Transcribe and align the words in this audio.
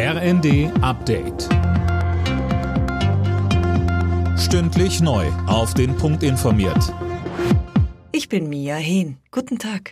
RND 0.00 0.70
Update. 0.80 1.48
Stündlich 4.38 5.00
neu. 5.00 5.26
Auf 5.48 5.74
den 5.74 5.96
Punkt 5.96 6.22
informiert. 6.22 6.94
Ich 8.12 8.28
bin 8.28 8.48
Mia 8.48 8.76
Hehn. 8.76 9.18
Guten 9.32 9.58
Tag. 9.58 9.90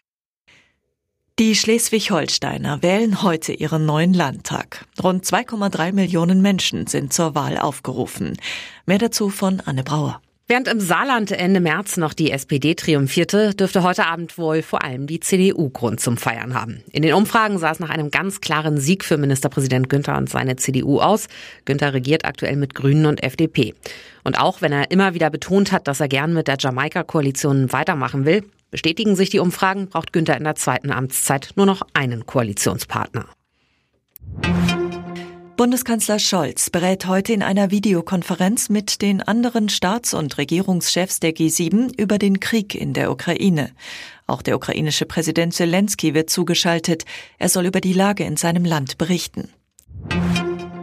Die 1.40 1.56
Schleswig-Holsteiner 1.56 2.84
wählen 2.84 3.24
heute 3.24 3.53
ihren 3.53 3.84
neuen 3.84 4.14
Landtag. 4.14 4.87
Rund 5.03 5.24
2,3 5.24 5.92
Millionen 5.92 6.41
Menschen 6.41 6.86
sind 6.86 7.12
zur 7.12 7.34
Wahl 7.34 7.59
aufgerufen. 7.59 8.36
Mehr 8.86 8.98
dazu 8.98 9.29
von 9.29 9.61
Anne 9.66 9.82
Brauer. 9.82 10.23
Während 10.48 10.68
im 10.68 10.78
Saarland 10.78 11.32
Ende 11.32 11.58
März 11.58 11.96
noch 11.96 12.14
die 12.14 12.30
SPD 12.30 12.76
triumphierte, 12.76 13.52
dürfte 13.52 13.82
heute 13.82 14.06
Abend 14.06 14.38
wohl 14.38 14.62
vor 14.62 14.84
allem 14.84 15.08
die 15.08 15.18
CDU 15.18 15.70
Grund 15.70 15.98
zum 15.98 16.16
Feiern 16.16 16.54
haben. 16.54 16.84
In 16.92 17.02
den 17.02 17.14
Umfragen 17.14 17.58
sah 17.58 17.72
es 17.72 17.80
nach 17.80 17.90
einem 17.90 18.12
ganz 18.12 18.40
klaren 18.40 18.78
Sieg 18.78 19.04
für 19.04 19.16
Ministerpräsident 19.16 19.88
Günther 19.88 20.16
und 20.16 20.30
seine 20.30 20.54
CDU 20.54 21.00
aus. 21.00 21.27
Günther 21.64 21.95
regiert 21.95 22.24
aktuell 22.24 22.54
mit 22.54 22.77
Grünen 22.77 23.06
und 23.06 23.24
FDP. 23.24 23.74
Und 24.23 24.38
auch 24.38 24.62
wenn 24.62 24.70
er 24.70 24.92
immer 24.92 25.14
wieder 25.14 25.30
betont 25.30 25.73
hat, 25.73 25.88
dass 25.88 25.98
er 25.98 26.06
gern 26.06 26.32
mit 26.32 26.46
der 26.46 26.59
Jamaika-Koalition 26.60 27.73
weitermachen 27.73 28.24
will, 28.24 28.45
bestätigen 28.70 29.16
sich 29.16 29.30
die 29.30 29.40
Umfragen, 29.40 29.88
braucht 29.88 30.12
Günther 30.12 30.37
in 30.37 30.45
der 30.45 30.54
zweiten 30.54 30.92
Amtszeit 30.92 31.54
nur 31.56 31.66
noch 31.66 31.82
einen 31.92 32.24
Koalitionspartner. 32.24 33.26
Bundeskanzler 35.56 36.19
Scholz 36.19 36.69
berät 36.69 37.06
heute 37.06 37.33
in 37.33 37.42
einer 37.42 37.70
Videokonferenz 37.70 38.69
mit 38.69 39.01
den 39.01 39.23
anderen 39.23 39.70
Staats- 39.70 40.12
und 40.12 40.37
Regierungschefs 40.37 41.19
der 41.19 41.34
G7 41.34 41.98
über 41.98 42.19
den 42.19 42.41
Krieg 42.41 42.74
in 42.74 42.92
der 42.92 43.10
Ukraine. 43.10 43.70
Auch 44.27 44.42
der 44.42 44.56
ukrainische 44.56 45.06
Präsident 45.06 45.55
Zelensky 45.55 46.12
wird 46.12 46.29
zugeschaltet. 46.29 47.06
Er 47.38 47.48
soll 47.48 47.65
über 47.65 47.80
die 47.80 47.95
Lage 47.95 48.24
in 48.24 48.37
seinem 48.37 48.66
Land 48.66 48.98
berichten. 48.98 49.48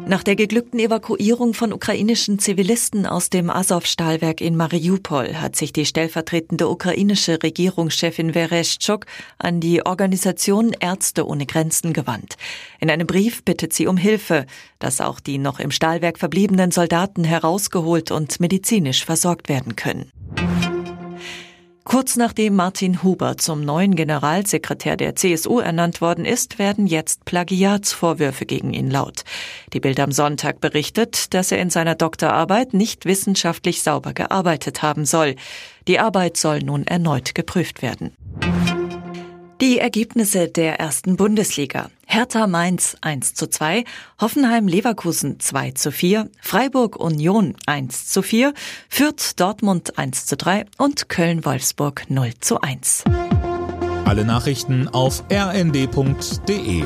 Nach 0.06 0.22
der 0.22 0.36
geglückten 0.36 0.80
Evakuierung 0.80 1.54
von 1.54 1.72
ukrainischen 1.72 2.38
Zivilisten 2.38 3.06
aus 3.06 3.30
dem 3.30 3.50
Azov-Stahlwerk 3.50 4.42
in 4.42 4.58
Mariupol 4.58 5.36
hat 5.36 5.56
sich 5.56 5.72
die 5.72 5.86
stellvertretende 5.86 6.68
ukrainische 6.68 7.42
Regierungschefin 7.42 8.34
Vereshchuk 8.34 9.06
an 9.38 9.62
die 9.62 9.86
Organisation 9.86 10.74
Ärzte 10.78 11.26
ohne 11.26 11.46
Grenzen 11.46 11.94
gewandt. 11.94 12.36
In 12.82 12.90
einem 12.90 13.08
Brief 13.08 13.46
bittet 13.46 13.72
sie 13.72 13.88
um 13.88 13.96
Hilfe, 13.96 14.46
dass 14.80 15.00
auch 15.00 15.22
die 15.22 15.38
noch 15.38 15.62
im 15.62 15.72
Stahlwerk 15.72 16.20
verbliebenen 16.20 16.72
Soldaten 16.72 17.24
herausgeholt 17.24 18.12
und 18.12 18.42
medizinisch 18.42 19.06
versorgt 19.06 19.48
werden 19.48 19.78
können. 19.78 20.12
Kurz 21.84 22.16
nachdem 22.16 22.56
Martin 22.56 23.04
Huber 23.04 23.38
zum 23.38 23.66
neuen 23.66 23.96
Generalsekretär 23.96 24.96
der 24.96 25.16
CSU 25.16 25.60
ernannt 25.60 26.00
worden 26.00 26.24
ist, 26.24 26.58
werden 26.58 26.88
jetzt 26.88 27.26
Plagiatsvorwürfe 27.26 28.46
gegen 28.46 28.74
ihn 28.74 28.90
laut. 28.90 29.24
Die 29.74 29.82
Bild 29.82 30.00
am 30.00 30.12
Sonntag 30.12 30.62
berichtet, 30.62 31.34
dass 31.34 31.52
er 31.52 31.60
in 31.60 31.70
seiner 31.70 31.96
Doktorarbeit 31.96 32.74
nicht 32.74 33.06
wissenschaftlich 33.06 33.84
sauber 33.84 34.14
gearbeitet 34.14 34.82
haben 34.82 35.06
soll. 35.06 35.36
Die 35.88 36.00
Arbeit 36.00 36.38
soll 36.38 36.60
nun 36.60 36.88
erneut 36.88 37.36
geprüft 37.36 37.82
werden. 37.82 38.16
Die 39.60 39.80
Ergebnisse 39.80 40.48
der 40.48 40.80
ersten 40.80 41.18
Bundesliga. 41.18 41.90
Hertha 42.14 42.46
Mainz 42.46 42.96
1 43.02 43.34
zu 43.34 43.50
2, 43.50 43.86
Hoffenheim 44.22 44.68
Leverkusen 44.68 45.40
2 45.40 45.72
zu 45.72 45.92
4, 45.92 46.30
Freiburg 46.40 46.96
Union 46.96 47.56
1 47.66 48.06
zu 48.06 48.22
4, 48.22 48.54
Fürth 48.88 49.40
Dortmund 49.40 49.98
1 49.98 50.28
zu 50.28 50.38
3 50.38 50.66
und 50.78 51.10
Köln 51.10 51.44
Wolfsburg 51.44 52.04
0 52.10 52.36
zu 52.40 52.62
1. 52.62 53.06
Alle 54.06 54.26
Nachrichten 54.26 54.88
auf 54.90 55.24
rnd.de 55.32 56.84